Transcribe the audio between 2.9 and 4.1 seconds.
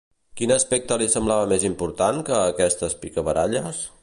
picabaralles?